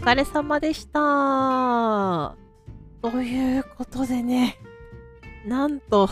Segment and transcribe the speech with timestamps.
[0.00, 2.34] 疲れ様でした。
[3.02, 4.56] ということでね、
[5.46, 6.08] なんと、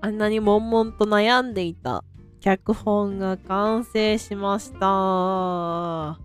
[0.00, 2.02] あんなに悶々と悩んでいた
[2.40, 6.18] 脚本が完成しました。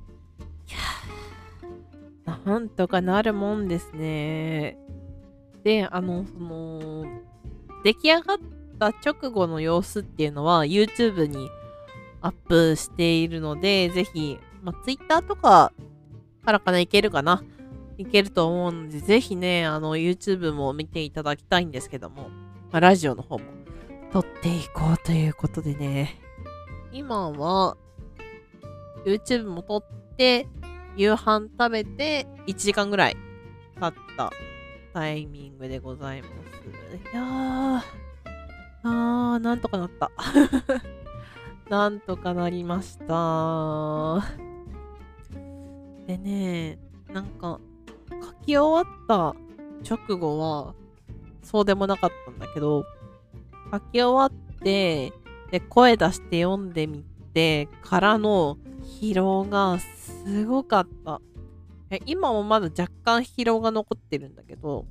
[2.45, 4.75] なんとかなるもんですね。
[5.63, 7.05] で、あの、その、
[7.83, 8.37] 出来上がっ
[8.79, 11.47] た直後の様子っていうのは YouTube に
[12.21, 15.71] アップしているので、ぜひ、ま、Twitter とか
[16.43, 17.43] からかないけるかな
[17.97, 22.29] いけると思うので、ぜひね、あの、YouTube も見ていただきたいんですけども、
[22.71, 23.45] まあ、ラジオの方も
[24.11, 26.19] 撮っていこうということでね、
[26.91, 27.77] 今は、
[29.05, 29.83] YouTube も撮っ
[30.17, 30.47] て、
[30.97, 33.17] 夕飯食べて、1時間ぐらい
[33.79, 34.31] 経った
[34.93, 36.31] タイミングでございます。
[37.11, 37.81] いやー、
[38.83, 40.11] あー、なんとかなった。
[41.69, 44.50] なんとかなりました。
[46.11, 46.77] でね、
[47.13, 47.59] なんか、
[48.09, 49.33] 書き終わった
[49.89, 50.73] 直後は、
[51.41, 52.83] そうでもなかったんだけど、
[53.71, 55.13] 書き終わって、
[55.51, 58.57] で、声出して読んでみてからの
[58.99, 61.21] 疲労がすごかった。
[62.05, 64.85] 今もまだ若干疲労が残ってるんだけど、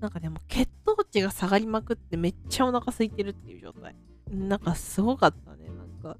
[0.00, 3.94] なんかでも血糖値が下がりまくってめっちゃお腹空いてるっていう状態。
[4.30, 5.68] なんかすごかったね。
[5.68, 6.16] なんか、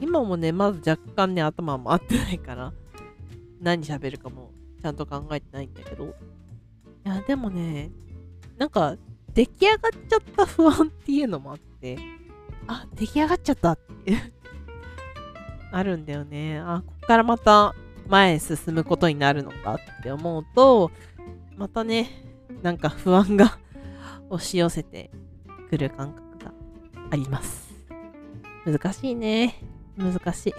[0.00, 2.72] 今もね、まず若干ね、頭回ってないから、
[3.60, 6.06] 何喋るかもちゃんと考えてないんだけど。
[6.06, 6.08] い
[7.04, 7.90] や、でもね、
[8.58, 8.96] なんか、
[9.34, 11.98] 出来上がっちゃった不安っていうのもあって、
[12.66, 14.32] あ、出来上がっちゃったっていう
[15.72, 16.58] あるんだよね。
[16.58, 17.74] あ、こっからまた
[18.08, 20.90] 前へ進むことになるのかって思うと、
[21.56, 22.10] またね、
[22.62, 23.58] なんか不安が
[24.30, 25.10] 押し寄せて
[25.68, 26.52] くる感覚が
[27.10, 27.72] あります。
[28.64, 29.62] 難しいね。
[29.96, 30.54] 難しい。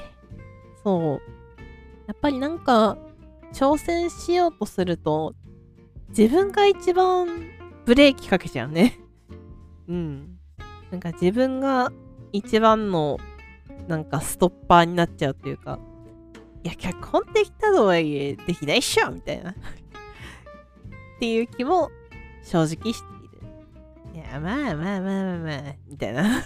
[0.83, 1.40] そう。
[2.11, 2.97] やっぱりなんか、
[3.53, 5.33] 挑戦しようとすると、
[6.09, 7.25] 自分が一番
[7.85, 8.99] ブレーキかけちゃうね。
[9.87, 10.37] うん。
[10.91, 11.93] なんか自分が
[12.33, 13.17] 一番の、
[13.87, 15.79] なんかストッパーになっちゃうというか、
[16.65, 19.51] いや、脚本できたとはいえ、できないっしょみたいな。
[19.51, 19.53] っ
[21.17, 21.91] ていう気も
[22.43, 24.15] 正直している。
[24.15, 26.43] いや、まあまあまあまあまあ、みたいな。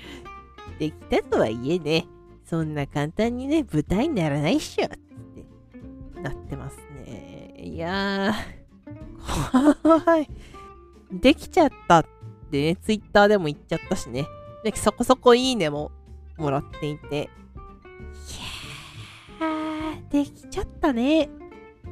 [0.80, 2.06] できたとはいえね、
[2.48, 4.98] そんな簡単にね、舞台にならないっしょって
[6.22, 7.54] なってますね。
[7.58, 10.30] いやー、怖い。
[11.12, 12.06] できちゃったっ
[12.50, 14.26] てね、ツイッターでも言っちゃったしね。
[14.64, 15.92] でそこそこいいねも
[16.38, 17.24] もらっていて。
[17.24, 17.28] い
[19.40, 21.28] やー、できちゃったね。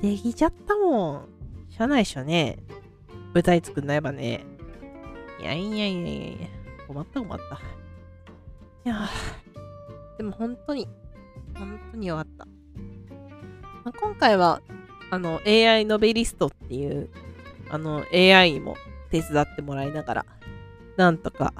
[0.01, 1.29] できちゃったもん。
[1.69, 2.59] しゃないっしょね。
[3.35, 4.47] 舞台作んないばね。
[5.39, 6.49] いやいやいやいやいや。
[6.89, 7.57] 困った困った。
[8.87, 9.46] いやー、
[10.17, 10.89] でも本当に、
[11.59, 12.47] 本当によかった。
[13.85, 14.61] まあ、今回は、
[15.11, 17.11] あの、AI ノベリストっていう、
[17.71, 18.77] あの、AI にも
[19.11, 20.27] 手伝ってもらいながら、
[20.97, 21.53] なんとか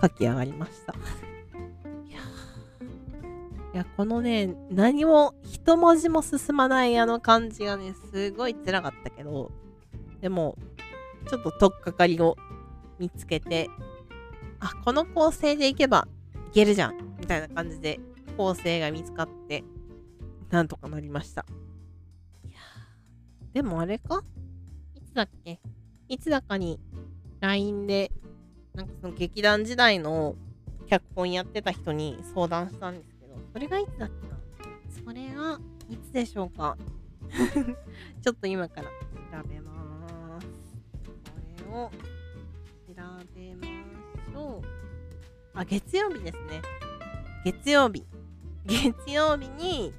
[0.00, 0.94] 書き上がりました。
[0.94, 2.20] いや
[3.74, 9.52] いや、このね、何も一文字も進まないあの感じがね、すごい辛かったけど、
[10.20, 10.56] でも、
[11.28, 12.36] ちょっと取っかかりを
[12.98, 13.68] 見つけて、
[14.60, 16.08] あ、この構成でいけば
[16.50, 18.00] いけるじゃんたいな感じで
[18.36, 19.62] 構成が見つかって、
[20.50, 21.46] なんとかなりました。
[22.44, 24.24] いやーでもあれか？
[24.96, 25.60] いつだっけ？
[26.08, 26.80] いつだかに
[27.40, 28.10] LINE で、
[28.74, 30.34] なんかその劇団時代の
[30.88, 34.38] 脚本やってた人に相談したんですけど、それがいつだっけな？
[35.04, 36.76] それがいつでしょうか？
[38.22, 40.46] ちょっと今から調べます。
[41.04, 41.12] こ
[41.70, 42.94] れを調
[43.34, 44.66] べましょう。
[45.54, 46.62] あ、月曜日ですね。
[47.44, 48.04] 月曜日。
[48.66, 49.94] 月曜日に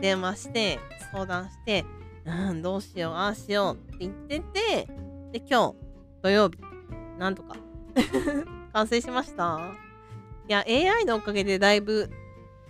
[0.00, 0.78] 電話して
[1.12, 1.84] 相談して、
[2.24, 4.88] うん、どうしよう、ああしようって言ってて、
[5.32, 5.74] で、今日、
[6.22, 6.58] 土曜日、
[7.18, 7.56] なんとか
[8.72, 9.60] 完成しました。
[10.48, 12.10] いや、AI のおかげでだいぶ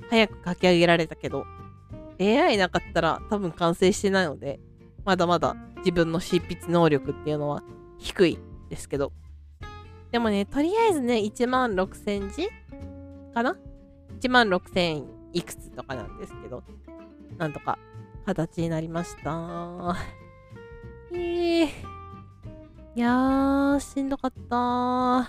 [0.09, 1.47] 早く書き上げられたけど、
[2.19, 4.61] AI なかったら多分完成してないので、
[5.05, 7.63] まだまだ自分の執筆能力っていうのは
[7.99, 8.39] 低い
[8.71, 9.13] ですけど。
[10.11, 12.49] でもね、とりあえずね、1万6000字
[13.35, 13.57] かな
[14.21, 16.63] ?1 万6000いくつとかなんですけど、
[17.39, 17.79] なんとか
[18.25, 19.97] 形になりました。
[21.13, 21.71] えー、い
[22.97, 25.27] やー、しんどかったも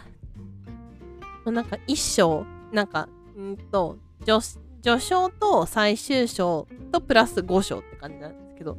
[1.45, 3.07] うなんか一章、なんか、
[3.39, 4.42] んと、序
[4.81, 8.78] 序章と最終章とプラス5章って感じなんですけど、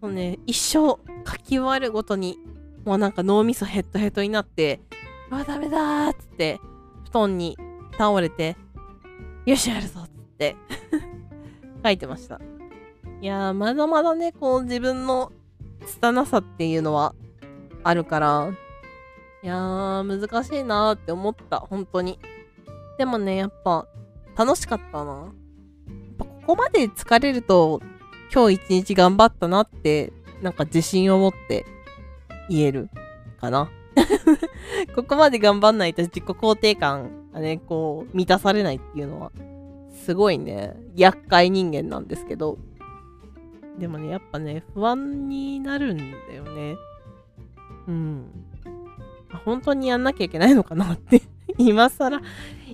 [0.00, 0.98] もうね、一生書
[1.42, 2.38] き終わるごとに、
[2.84, 4.80] もうなんか脳みそヘッドヘッドになって、
[5.30, 6.60] あ、ダメだーっつって、
[7.04, 7.58] 布団に
[7.98, 8.56] 倒れて、
[9.50, 10.56] よし、やるぞっつって
[11.82, 12.40] 書いてました。
[13.20, 15.32] いやー、まだまだね、こう自分の
[15.84, 17.16] 拙さっていうのは
[17.82, 18.52] あるから、
[19.42, 22.20] いやー、難しいなーって思った、本当に。
[22.96, 23.88] でもね、やっぱ、
[24.36, 25.12] 楽しかったな。
[25.14, 25.30] やっ
[26.16, 27.80] ぱここまで疲れると、
[28.32, 30.12] 今日一日頑張ったなって、
[30.42, 31.66] なんか自信を持って
[32.48, 32.88] 言える
[33.40, 33.68] かな。
[34.94, 39.30] ここまで頑張んないと自己肯定感ね、こう、満たされないっていうのは、
[40.04, 42.58] すごいね、厄介人間なんですけど、
[43.78, 46.76] でもね、やっぱね、不安になるんだよね。
[47.86, 48.26] うん。
[49.44, 51.22] 本当にやんなきゃいけないのかなって
[51.56, 52.20] 今更、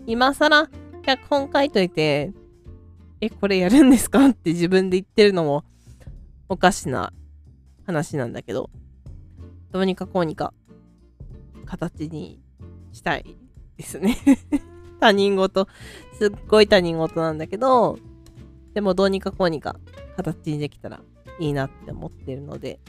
[0.06, 0.68] 今更、
[1.02, 2.32] 脚本書いといて、
[3.20, 5.64] え、これやるんですかって自分で言ってるのも、
[6.48, 7.12] おかしな
[7.86, 8.70] 話なんだけど、
[9.72, 10.52] どうにかこうにか、
[11.66, 12.40] 形に
[12.92, 13.36] したい
[13.76, 14.16] ですね
[15.00, 15.68] 他人事、
[16.18, 17.98] すっごい他人事なんだけど、
[18.74, 19.76] でもどうにかこうにか
[20.16, 21.00] 形にできたら
[21.38, 22.80] いいなって思ってるので、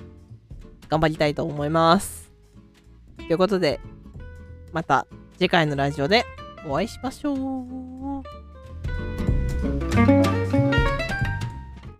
[0.89, 2.31] 頑張りたいと思います。
[3.17, 3.79] ということで、
[4.71, 5.05] また
[5.37, 6.25] 次回のラジオで
[6.65, 7.96] お会いしましょう。